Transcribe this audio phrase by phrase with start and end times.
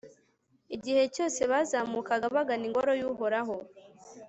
[0.75, 3.55] igihe cyose bazamukaga bagana ingoro y'uhoraho